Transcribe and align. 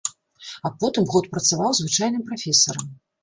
А 0.69 0.69
потым 0.83 1.03
год 1.11 1.29
працаваў 1.37 1.77
звычайным 1.81 2.25
прафесарам. 2.31 2.91